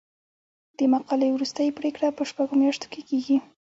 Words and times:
د 0.77 0.79
مقالې 0.93 1.29
وروستۍ 1.31 1.67
پریکړه 1.77 2.07
په 2.17 2.23
شپږو 2.29 2.53
میاشتو 2.61 2.85
کې 2.93 3.01
کیږي. 3.09 3.37